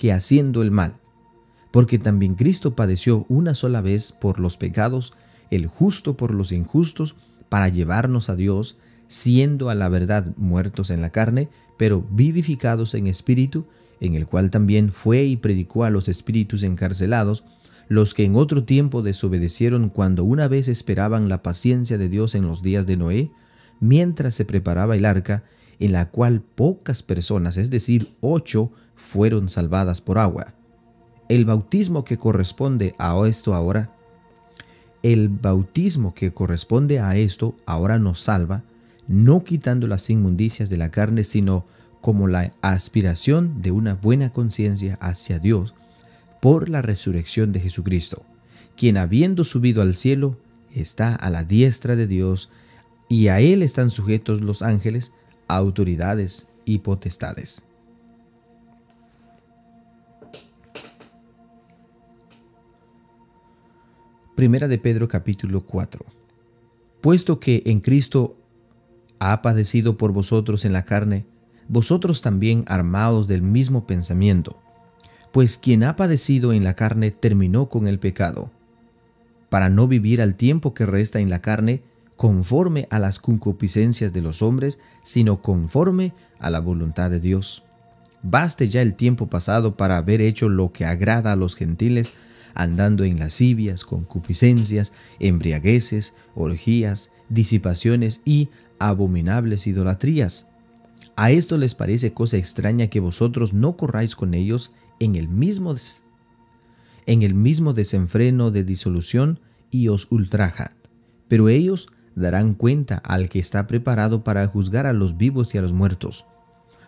que 0.00 0.14
haciendo 0.14 0.62
el 0.62 0.70
mal. 0.70 0.94
Porque 1.70 1.98
también 1.98 2.34
Cristo 2.34 2.74
padeció 2.74 3.26
una 3.28 3.52
sola 3.52 3.82
vez 3.82 4.12
por 4.12 4.40
los 4.40 4.56
pecados, 4.56 5.12
el 5.50 5.66
justo 5.66 6.16
por 6.16 6.32
los 6.32 6.52
injustos, 6.52 7.16
para 7.50 7.68
llevarnos 7.68 8.30
a 8.30 8.34
Dios, 8.34 8.78
siendo 9.08 9.68
a 9.68 9.74
la 9.74 9.90
verdad 9.90 10.34
muertos 10.38 10.88
en 10.88 11.02
la 11.02 11.10
carne, 11.10 11.50
pero 11.76 12.02
vivificados 12.10 12.94
en 12.94 13.08
espíritu, 13.08 13.66
en 14.00 14.14
el 14.14 14.26
cual 14.26 14.50
también 14.50 14.90
fue 14.90 15.24
y 15.24 15.36
predicó 15.36 15.84
a 15.84 15.90
los 15.90 16.08
espíritus 16.08 16.62
encarcelados, 16.62 17.44
los 17.86 18.14
que 18.14 18.24
en 18.24 18.36
otro 18.36 18.64
tiempo 18.64 19.02
desobedecieron 19.02 19.90
cuando 19.90 20.24
una 20.24 20.48
vez 20.48 20.68
esperaban 20.68 21.28
la 21.28 21.42
paciencia 21.42 21.98
de 21.98 22.08
Dios 22.08 22.34
en 22.34 22.46
los 22.46 22.62
días 22.62 22.86
de 22.86 22.96
Noé, 22.96 23.30
mientras 23.80 24.34
se 24.34 24.46
preparaba 24.46 24.96
el 24.96 25.04
arca, 25.04 25.44
en 25.78 25.92
la 25.92 26.08
cual 26.08 26.40
pocas 26.40 27.02
personas, 27.02 27.58
es 27.58 27.68
decir, 27.68 28.14
ocho, 28.20 28.70
fueron 29.10 29.48
salvadas 29.48 30.00
por 30.00 30.18
agua. 30.18 30.54
El 31.28 31.44
bautismo 31.44 32.04
que 32.04 32.16
corresponde 32.16 32.94
a 32.98 33.16
esto 33.26 33.54
ahora, 33.54 33.90
el 35.02 35.28
bautismo 35.28 36.14
que 36.14 36.32
corresponde 36.32 37.00
a 37.00 37.16
esto 37.16 37.56
ahora 37.66 37.98
nos 37.98 38.20
salva, 38.20 38.62
no 39.08 39.42
quitando 39.42 39.88
las 39.88 40.08
inmundicias 40.10 40.70
de 40.70 40.76
la 40.76 40.92
carne, 40.92 41.24
sino 41.24 41.64
como 42.00 42.28
la 42.28 42.52
aspiración 42.62 43.62
de 43.62 43.72
una 43.72 43.94
buena 43.94 44.32
conciencia 44.32 44.96
hacia 45.00 45.40
Dios 45.40 45.74
por 46.40 46.68
la 46.68 46.80
resurrección 46.80 47.50
de 47.50 47.58
Jesucristo, 47.58 48.22
quien 48.76 48.96
habiendo 48.96 49.42
subido 49.42 49.82
al 49.82 49.96
cielo, 49.96 50.36
está 50.72 51.16
a 51.16 51.30
la 51.30 51.42
diestra 51.42 51.96
de 51.96 52.06
Dios, 52.06 52.48
y 53.08 53.26
a 53.26 53.40
él 53.40 53.62
están 53.64 53.90
sujetos 53.90 54.40
los 54.40 54.62
ángeles, 54.62 55.10
autoridades 55.48 56.46
y 56.64 56.78
potestades. 56.78 57.64
Primera 64.40 64.68
de 64.68 64.78
Pedro 64.78 65.06
capítulo 65.06 65.66
4. 65.66 66.02
Puesto 67.02 67.40
que 67.40 67.62
en 67.66 67.80
Cristo 67.80 68.38
ha 69.18 69.42
padecido 69.42 69.98
por 69.98 70.12
vosotros 70.12 70.64
en 70.64 70.72
la 70.72 70.86
carne, 70.86 71.26
vosotros 71.68 72.22
también 72.22 72.64
armados 72.66 73.28
del 73.28 73.42
mismo 73.42 73.86
pensamiento, 73.86 74.58
pues 75.30 75.58
quien 75.58 75.84
ha 75.84 75.94
padecido 75.94 76.54
en 76.54 76.64
la 76.64 76.72
carne 76.72 77.10
terminó 77.10 77.68
con 77.68 77.86
el 77.86 77.98
pecado, 77.98 78.50
para 79.50 79.68
no 79.68 79.86
vivir 79.86 80.22
al 80.22 80.36
tiempo 80.36 80.72
que 80.72 80.86
resta 80.86 81.20
en 81.20 81.28
la 81.28 81.42
carne 81.42 81.82
conforme 82.16 82.88
a 82.88 82.98
las 82.98 83.18
concupiscencias 83.18 84.14
de 84.14 84.22
los 84.22 84.40
hombres, 84.40 84.78
sino 85.02 85.42
conforme 85.42 86.14
a 86.38 86.48
la 86.48 86.60
voluntad 86.60 87.10
de 87.10 87.20
Dios. 87.20 87.62
Baste 88.22 88.68
ya 88.68 88.80
el 88.80 88.94
tiempo 88.94 89.26
pasado 89.26 89.76
para 89.76 89.98
haber 89.98 90.22
hecho 90.22 90.48
lo 90.48 90.72
que 90.72 90.86
agrada 90.86 91.32
a 91.32 91.36
los 91.36 91.54
gentiles, 91.56 92.14
andando 92.54 93.04
en 93.04 93.18
lascivias, 93.18 93.84
concupiscencias, 93.84 94.92
embriagueces, 95.18 96.14
orgías, 96.34 97.10
disipaciones 97.28 98.20
y 98.24 98.48
abominables 98.78 99.66
idolatrías. 99.66 100.48
A 101.16 101.30
esto 101.30 101.56
les 101.58 101.74
parece 101.74 102.12
cosa 102.12 102.36
extraña 102.36 102.88
que 102.88 103.00
vosotros 103.00 103.52
no 103.52 103.76
corráis 103.76 104.16
con 104.16 104.34
ellos 104.34 104.72
en 104.98 105.16
el 105.16 105.28
mismo, 105.28 105.74
en 107.06 107.22
el 107.22 107.34
mismo 107.34 107.72
desenfreno 107.72 108.50
de 108.50 108.64
disolución 108.64 109.38
y 109.70 109.88
os 109.88 110.06
ultrajan. 110.10 110.72
Pero 111.28 111.48
ellos 111.48 111.88
darán 112.14 112.54
cuenta 112.54 112.96
al 112.96 113.28
que 113.28 113.38
está 113.38 113.66
preparado 113.66 114.24
para 114.24 114.46
juzgar 114.46 114.86
a 114.86 114.92
los 114.92 115.16
vivos 115.16 115.54
y 115.54 115.58
a 115.58 115.62
los 115.62 115.72
muertos. 115.72 116.26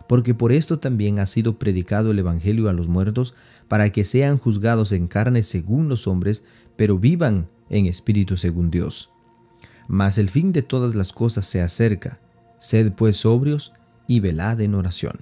Porque 0.08 0.34
por 0.34 0.52
esto 0.52 0.78
también 0.78 1.18
ha 1.18 1.26
sido 1.26 1.58
predicado 1.58 2.10
el 2.10 2.18
Evangelio 2.18 2.68
a 2.68 2.72
los 2.72 2.88
muertos, 2.88 3.34
para 3.72 3.88
que 3.88 4.04
sean 4.04 4.36
juzgados 4.36 4.92
en 4.92 5.06
carne 5.06 5.42
según 5.42 5.88
los 5.88 6.06
hombres, 6.06 6.44
pero 6.76 6.98
vivan 6.98 7.48
en 7.70 7.86
espíritu 7.86 8.36
según 8.36 8.70
Dios. 8.70 9.08
Mas 9.88 10.18
el 10.18 10.28
fin 10.28 10.52
de 10.52 10.60
todas 10.60 10.94
las 10.94 11.14
cosas 11.14 11.46
se 11.46 11.62
acerca. 11.62 12.20
Sed 12.60 12.92
pues 12.92 13.16
sobrios 13.16 13.72
y 14.06 14.20
velad 14.20 14.60
en 14.60 14.74
oración. 14.74 15.20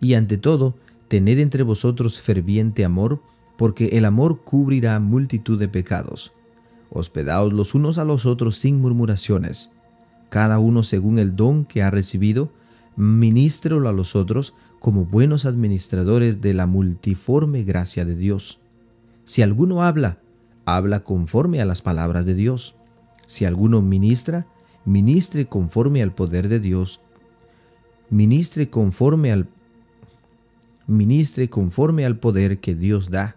Y 0.00 0.14
ante 0.14 0.38
todo, 0.38 0.78
tened 1.08 1.38
entre 1.38 1.62
vosotros 1.62 2.22
ferviente 2.22 2.86
amor, 2.86 3.20
porque 3.58 3.98
el 3.98 4.06
amor 4.06 4.44
cubrirá 4.44 4.98
multitud 4.98 5.58
de 5.58 5.68
pecados. 5.68 6.32
Hospedaos 6.88 7.52
los 7.52 7.74
unos 7.74 7.98
a 7.98 8.04
los 8.04 8.24
otros 8.24 8.56
sin 8.56 8.80
murmuraciones, 8.80 9.72
cada 10.30 10.58
uno 10.58 10.84
según 10.84 11.18
el 11.18 11.36
don 11.36 11.66
que 11.66 11.82
ha 11.82 11.90
recibido, 11.90 12.48
ministrelo 12.96 13.90
a 13.90 13.92
los 13.92 14.16
otros 14.16 14.54
como 14.84 15.06
buenos 15.06 15.46
administradores 15.46 16.42
de 16.42 16.52
la 16.52 16.66
multiforme 16.66 17.62
gracia 17.62 18.04
de 18.04 18.16
Dios. 18.16 18.60
Si 19.24 19.40
alguno 19.40 19.82
habla, 19.82 20.18
habla 20.66 21.04
conforme 21.04 21.62
a 21.62 21.64
las 21.64 21.80
palabras 21.80 22.26
de 22.26 22.34
Dios. 22.34 22.74
Si 23.24 23.46
alguno 23.46 23.80
ministra, 23.80 24.46
ministre 24.84 25.46
conforme 25.46 26.02
al 26.02 26.12
poder 26.12 26.48
de 26.48 26.60
Dios, 26.60 27.00
ministre 28.10 28.68
conforme 28.68 29.32
al 29.32 29.48
ministre 30.86 31.48
conforme 31.48 32.04
al 32.04 32.18
poder 32.18 32.60
que 32.60 32.74
Dios 32.74 33.10
da, 33.10 33.36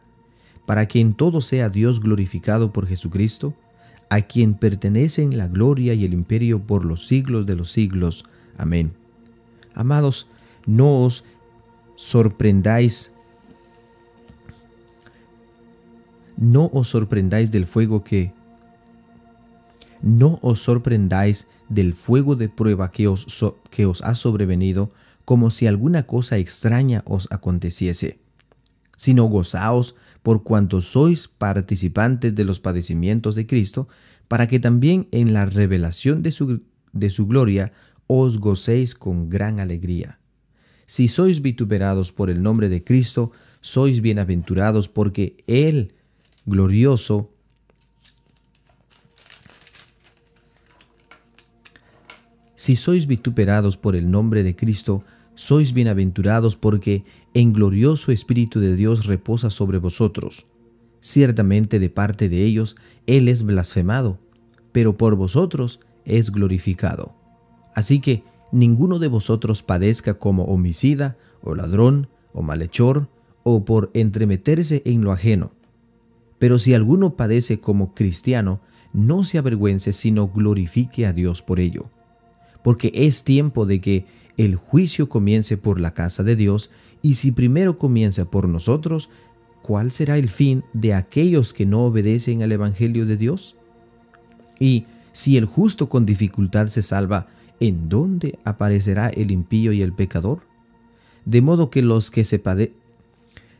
para 0.65 0.85
que 0.89 0.99
en 0.99 1.13
todo 1.13 1.39
sea 1.39 1.69
Dios 1.69 2.01
glorificado 2.01 2.73
por 2.73 2.87
Jesucristo, 2.87 3.53
a 4.09 4.19
quien 4.19 4.53
pertenecen 4.53 5.37
la 5.37 5.47
gloria 5.47 5.93
y 5.93 6.03
el 6.03 6.11
imperio 6.11 6.59
por 6.59 6.83
los 6.83 7.07
siglos 7.07 7.45
de 7.45 7.55
los 7.55 7.71
siglos. 7.71 8.25
Amén. 8.57 8.91
Amados, 9.73 10.27
no 10.65 11.03
os 11.03 11.23
sorprendáis, 11.97 13.11
no 16.37 16.69
os 16.71 16.89
sorprendáis 16.89 17.49
del 17.49 17.65
fuego 17.65 18.03
que, 18.03 18.31
no 20.03 20.37
os 20.43 20.59
sorprendáis 20.61 21.47
del 21.69 21.95
fuego 21.95 22.35
de 22.35 22.49
prueba 22.49 22.91
que 22.91 23.07
os, 23.07 23.25
que 23.71 23.87
os 23.87 24.01
ha 24.03 24.13
sobrevenido, 24.13 24.91
como 25.25 25.49
si 25.49 25.65
alguna 25.65 26.03
cosa 26.03 26.37
extraña 26.37 27.01
os 27.05 27.27
aconteciese, 27.31 28.19
sino 28.95 29.25
gozaos 29.25 29.95
por 30.21 30.43
cuanto 30.43 30.81
sois 30.81 31.27
participantes 31.27 32.35
de 32.35 32.45
los 32.45 32.59
padecimientos 32.59 33.33
de 33.33 33.47
Cristo, 33.47 33.89
para 34.27 34.47
que 34.47 34.59
también 34.59 35.07
en 35.11 35.33
la 35.33 35.45
revelación 35.45 36.21
de 36.21 36.29
su, 36.29 36.61
de 36.93 37.09
su 37.09 37.25
gloria 37.25 37.73
os 38.05 38.37
gocéis 38.39 38.93
con 38.93 39.29
gran 39.29 39.59
alegría. 39.59 40.19
Si 40.87 41.09
sois 41.09 41.41
vituperados 41.41 42.13
por 42.13 42.29
el 42.29 42.41
nombre 42.41 42.69
de 42.69 42.83
Cristo, 42.83 43.31
sois 43.59 44.01
bienaventurados 44.01 44.87
porque 44.87 45.35
Él, 45.45 45.93
glorioso, 46.45 47.29
Si 52.55 52.75
sois 52.75 53.05
vituperados 53.07 53.77
por 53.77 53.95
el 53.95 54.09
nombre 54.09 54.43
de 54.43 54.55
Cristo, 54.55 55.03
sois 55.35 55.73
bienaventurados 55.73 56.57
porque 56.57 57.05
en 57.33 57.53
glorioso 57.53 58.11
Espíritu 58.11 58.59
de 58.59 58.75
Dios 58.75 59.05
reposa 59.05 59.49
sobre 59.51 59.77
vosotros. 59.77 60.47
Ciertamente 60.99 61.79
de 61.79 61.89
parte 61.89 62.27
de 62.27 62.43
ellos 62.43 62.75
Él 63.05 63.29
es 63.29 63.43
blasfemado, 63.43 64.19
pero 64.73 64.97
por 64.97 65.15
vosotros 65.15 65.79
es 66.03 66.31
glorificado. 66.31 67.15
Así 67.75 68.01
que 68.01 68.23
ninguno 68.51 68.99
de 68.99 69.07
vosotros 69.07 69.63
padezca 69.63 70.15
como 70.15 70.45
homicida, 70.45 71.17
o 71.41 71.55
ladrón, 71.55 72.07
o 72.33 72.41
malhechor, 72.41 73.07
o 73.43 73.65
por 73.65 73.91
entremeterse 73.93 74.81
en 74.85 75.03
lo 75.03 75.11
ajeno. 75.11 75.51
Pero 76.39 76.59
si 76.59 76.73
alguno 76.73 77.15
padece 77.15 77.59
como 77.59 77.93
cristiano, 77.93 78.59
no 78.93 79.23
se 79.23 79.37
avergüence, 79.37 79.93
sino 79.93 80.27
glorifique 80.27 81.05
a 81.05 81.13
Dios 81.13 81.41
por 81.41 81.59
ello 81.59 81.89
porque 82.67 82.91
es 82.93 83.23
tiempo 83.23 83.65
de 83.65 83.79
que 83.79 84.05
el 84.35 84.57
juicio 84.57 85.07
comience 85.07 85.55
por 85.55 85.79
la 85.79 85.93
casa 85.93 86.21
de 86.23 86.35
Dios, 86.35 86.69
y 87.01 87.13
si 87.13 87.31
primero 87.31 87.77
comienza 87.77 88.25
por 88.25 88.49
nosotros, 88.49 89.09
¿cuál 89.61 89.89
será 89.93 90.17
el 90.17 90.27
fin 90.27 90.65
de 90.73 90.93
aquellos 90.93 91.53
que 91.53 91.65
no 91.65 91.85
obedecen 91.85 92.43
al 92.43 92.51
Evangelio 92.51 93.05
de 93.05 93.15
Dios? 93.15 93.55
Y 94.59 94.83
si 95.13 95.37
el 95.37 95.45
justo 95.45 95.87
con 95.87 96.05
dificultad 96.05 96.67
se 96.67 96.81
salva, 96.81 97.27
¿en 97.59 97.89
dónde 97.89 98.39
aparecerá 98.43 99.09
el 99.09 99.31
impío 99.31 99.71
y 99.71 99.81
el 99.81 99.93
pecador? 99.93 100.39
De 101.25 101.41
modo 101.41 101.69
que 101.69 101.81
los 101.81 102.11
que 102.11 102.23
se 102.23 102.39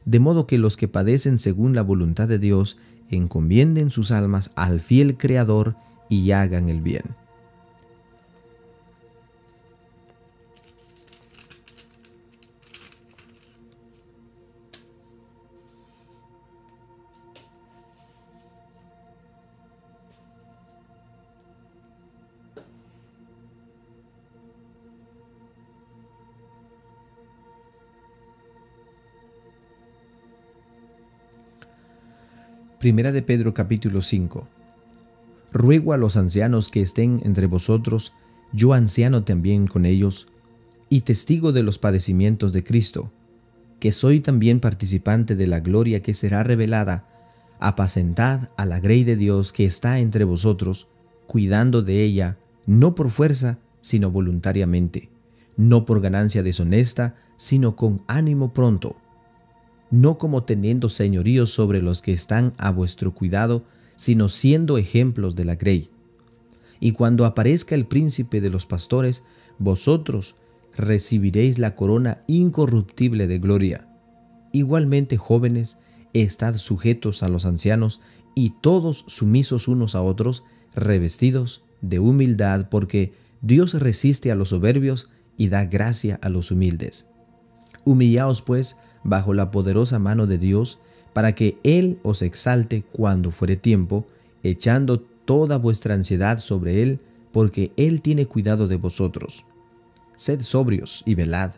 de 0.05 0.19
modo 0.19 0.47
que 0.47 0.57
los 0.57 0.77
que 0.77 0.87
padecen 0.87 1.37
según 1.37 1.75
la 1.75 1.81
voluntad 1.81 2.27
de 2.27 2.39
Dios 2.39 2.77
encomienden 3.09 3.89
sus 3.89 4.11
almas 4.11 4.51
al 4.55 4.79
fiel 4.79 5.17
Creador 5.17 5.75
y 6.09 6.31
hagan 6.31 6.69
el 6.69 6.81
bien. 6.81 7.03
Primera 32.79 33.11
de 33.11 33.23
Pedro 33.23 33.55
capítulo 33.55 34.03
5. 34.03 34.47
Ruego 35.51 35.93
a 35.93 35.97
los 35.97 36.15
ancianos 36.15 36.69
que 36.69 36.83
estén 36.83 37.21
entre 37.25 37.47
vosotros, 37.47 38.13
yo 38.53 38.73
anciano 38.73 39.23
también 39.23 39.65
con 39.65 39.87
ellos, 39.87 40.27
y 40.87 41.01
testigo 41.01 41.53
de 41.53 41.63
los 41.63 41.79
padecimientos 41.79 42.53
de 42.53 42.63
Cristo, 42.63 43.11
que 43.79 43.91
soy 43.91 44.19
también 44.19 44.59
participante 44.59 45.35
de 45.35 45.47
la 45.47 45.59
gloria 45.59 46.03
que 46.03 46.13
será 46.13 46.43
revelada, 46.43 47.07
apacentad 47.59 48.49
a 48.57 48.65
la 48.65 48.79
grey 48.79 49.03
de 49.03 49.15
Dios 49.15 49.53
que 49.53 49.65
está 49.65 49.97
entre 49.97 50.23
vosotros, 50.23 50.87
cuidando 51.25 51.81
de 51.81 52.03
ella, 52.03 52.37
no 52.67 52.93
por 52.93 53.09
fuerza, 53.09 53.57
sino 53.81 54.11
voluntariamente, 54.11 55.09
no 55.55 55.83
por 55.83 55.99
ganancia 55.99 56.43
deshonesta, 56.43 57.15
sino 57.37 57.75
con 57.75 58.03
ánimo 58.05 58.53
pronto 58.53 58.97
no 59.89 60.17
como 60.17 60.43
teniendo 60.43 60.89
señorío 60.89 61.47
sobre 61.47 61.81
los 61.81 62.01
que 62.01 62.13
están 62.13 62.53
a 62.57 62.71
vuestro 62.71 63.13
cuidado, 63.13 63.63
sino 63.95 64.29
siendo 64.29 64.77
ejemplos 64.77 65.35
de 65.35 65.45
la 65.45 65.55
grey. 65.55 65.89
Y 66.79 66.91
cuando 66.91 67.25
aparezca 67.25 67.75
el 67.75 67.85
príncipe 67.85 68.41
de 68.41 68.49
los 68.49 68.65
pastores, 68.65 69.23
vosotros 69.57 70.35
recibiréis 70.75 71.57
la 71.57 71.75
corona 71.75 72.19
incorruptible 72.27 73.27
de 73.27 73.39
gloria. 73.39 73.87
Igualmente, 74.51 75.17
jóvenes, 75.17 75.77
estad 76.13 76.57
sujetos 76.57 77.23
a 77.23 77.29
los 77.29 77.45
ancianos 77.45 77.99
y 78.35 78.51
todos 78.61 79.03
sumisos 79.07 79.67
unos 79.67 79.95
a 79.95 80.01
otros, 80.01 80.43
revestidos 80.75 81.63
de 81.81 81.99
humildad, 81.99 82.69
porque 82.69 83.13
Dios 83.41 83.73
resiste 83.73 84.31
a 84.31 84.35
los 84.35 84.49
soberbios 84.49 85.09
y 85.37 85.49
da 85.49 85.65
gracia 85.65 86.19
a 86.21 86.29
los 86.29 86.51
humildes. 86.51 87.07
Humillaos 87.83 88.41
pues 88.41 88.77
bajo 89.07 89.33
la 89.33 89.49
poderosa 89.49 89.97
mano 89.97 90.27
de 90.27 90.37
Dios, 90.37 90.79
para 91.13 91.33
que 91.33 91.57
Él 91.63 91.97
os 92.03 92.21
exalte 92.21 92.83
cuando 92.91 93.31
fuere 93.31 93.55
tiempo, 93.55 94.05
echando 94.43 94.99
toda 94.99 95.57
vuestra 95.57 95.95
ansiedad 95.95 96.39
sobre 96.39 96.83
Él, 96.83 96.99
porque 97.31 97.71
Él 97.77 98.01
tiene 98.01 98.27
cuidado 98.27 98.67
de 98.67 98.75
vosotros. 98.75 99.45
Sed 100.15 100.41
sobrios 100.41 101.03
y 101.05 101.15
velad, 101.15 101.51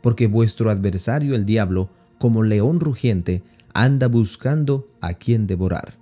porque 0.00 0.26
vuestro 0.26 0.70
adversario 0.70 1.34
el 1.34 1.44
diablo, 1.44 1.90
como 2.18 2.42
león 2.42 2.80
rugiente, 2.80 3.42
anda 3.74 4.08
buscando 4.08 4.88
a 5.00 5.14
quien 5.14 5.46
devorar, 5.46 5.98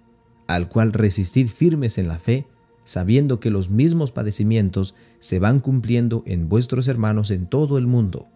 al 0.47 0.69
cual 0.69 0.93
resistid 0.93 1.49
firmes 1.49 1.99
en 1.99 2.09
la 2.09 2.19
fe, 2.19 2.47
sabiendo 2.85 3.41
que 3.41 3.51
los 3.51 3.69
mismos 3.69 4.13
padecimientos 4.13 4.95
se 5.19 5.41
van 5.41 5.59
cumpliendo 5.61 6.23
en 6.25 6.49
vuestros 6.49 6.87
hermanos 6.89 7.31
en 7.33 7.47
todo 7.47 7.79
el 7.79 7.87
mundo. 7.87 8.29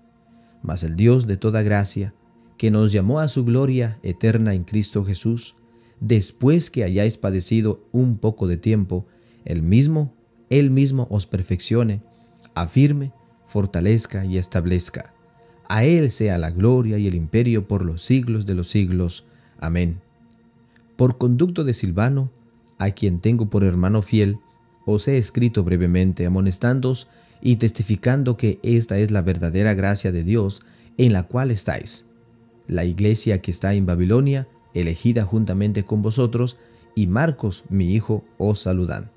Mas 0.63 0.83
el 0.83 0.97
Dios 0.97 1.27
de 1.27 1.37
toda 1.37 1.63
gracia, 1.63 2.15
que 2.57 2.71
nos 2.71 2.93
llamó 2.93 3.21
a 3.21 3.29
su 3.29 3.45
gloria 3.45 3.99
eterna 4.03 4.55
en 4.55 4.65
Cristo 4.65 5.05
Jesús, 5.05 5.55
después 6.01 6.71
que 6.71 6.85
hayáis 6.85 7.17
padecido 7.17 7.85
un 7.93 8.19
poco 8.19 8.47
de 8.47 8.57
tiempo, 8.57 9.07
el 9.45 9.63
mismo, 9.63 10.15
él 10.51 10.71
mismo 10.71 11.07
os 11.11 11.27
perfeccione, 11.27 12.03
afirme, 12.55 13.13
fortalezca 13.47 14.25
y 14.25 14.39
establezca. 14.39 15.13
A 15.69 15.85
Él 15.85 16.11
sea 16.11 16.39
la 16.39 16.51
gloria 16.51 16.99
y 16.99 17.07
el 17.07 17.15
imperio 17.15 17.67
por 17.67 17.85
los 17.85 18.03
siglos 18.03 18.47
de 18.47 18.55
los 18.55 18.69
siglos. 18.69 19.25
Amén. 19.59 20.01
Por 20.97 21.19
conducto 21.19 21.65
de 21.65 21.73
Silvano, 21.73 22.31
a 22.79 22.91
quien 22.91 23.21
tengo 23.21 23.49
por 23.49 23.65
hermano 23.65 24.03
fiel, 24.03 24.39
os 24.85 25.09
he 25.09 25.17
escrito 25.17 25.65
brevemente 25.65 26.27
amonestándoos 26.27 27.09
y 27.41 27.57
testificando 27.57 28.37
que 28.37 28.59
esta 28.63 28.99
es 28.99 29.11
la 29.11 29.23
verdadera 29.23 29.75
gracia 29.75 30.13
de 30.13 30.25
Dios 30.25 30.63
en 30.99 31.13
la 31.13 31.23
cual 31.25 31.51
estáis 31.51 32.07
la 32.73 32.85
iglesia 32.85 33.41
que 33.41 33.51
está 33.51 33.75
en 33.75 33.87
Babilonia, 33.87 34.49
elegida 34.75 35.25
juntamente 35.25 35.85
con 35.85 36.03
vosotros, 36.03 36.59
y 36.95 37.07
Marcos, 37.07 37.65
mi 37.69 37.93
hijo, 37.93 38.25
os 38.39 38.61
saludan. 38.61 39.11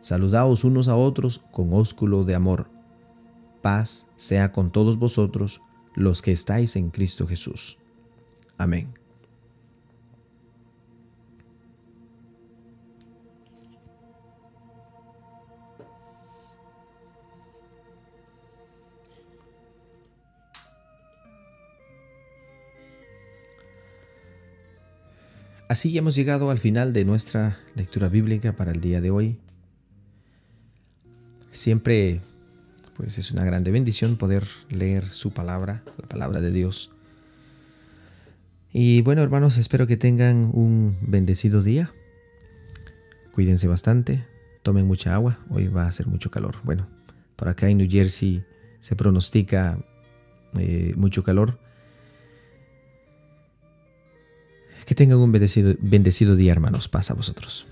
Saludaos 0.00 0.64
unos 0.64 0.88
a 0.88 0.96
otros 0.96 1.40
con 1.50 1.72
ósculo 1.72 2.24
de 2.24 2.34
amor. 2.34 2.68
Paz 3.62 4.06
sea 4.16 4.52
con 4.52 4.70
todos 4.70 4.98
vosotros, 4.98 5.62
los 5.94 6.20
que 6.20 6.32
estáis 6.32 6.76
en 6.76 6.90
Cristo 6.90 7.26
Jesús. 7.26 7.78
Amén. 8.58 9.03
Así 25.68 25.96
hemos 25.96 26.14
llegado 26.14 26.50
al 26.50 26.58
final 26.58 26.92
de 26.92 27.06
nuestra 27.06 27.58
lectura 27.74 28.08
bíblica 28.08 28.52
para 28.52 28.72
el 28.72 28.82
día 28.82 29.00
de 29.00 29.10
hoy. 29.10 29.38
Siempre 31.52 32.20
pues 32.96 33.18
es 33.18 33.30
una 33.30 33.44
grande 33.44 33.70
bendición 33.70 34.16
poder 34.16 34.44
leer 34.68 35.08
su 35.08 35.32
palabra, 35.32 35.82
la 36.00 36.06
palabra 36.06 36.40
de 36.42 36.50
Dios. 36.50 36.90
Y 38.72 39.00
bueno, 39.02 39.22
hermanos, 39.22 39.56
espero 39.56 39.86
que 39.86 39.96
tengan 39.96 40.50
un 40.52 40.98
bendecido 41.00 41.62
día. 41.62 41.92
Cuídense 43.32 43.66
bastante, 43.66 44.24
tomen 44.62 44.86
mucha 44.86 45.14
agua, 45.14 45.38
hoy 45.48 45.68
va 45.68 45.84
a 45.84 45.88
hacer 45.88 46.06
mucho 46.06 46.30
calor. 46.30 46.56
Bueno, 46.62 46.88
por 47.36 47.48
acá 47.48 47.68
en 47.68 47.78
New 47.78 47.88
Jersey 47.90 48.44
se 48.80 48.96
pronostica 48.96 49.78
eh, 50.58 50.92
mucho 50.96 51.22
calor. 51.22 51.58
Que 54.94 54.98
tengan 54.98 55.18
un 55.18 55.32
bendecido, 55.32 55.74
bendecido 55.80 56.36
día, 56.36 56.52
hermanos. 56.52 56.86
Pasa 56.86 57.14
a 57.14 57.16
vosotros. 57.16 57.66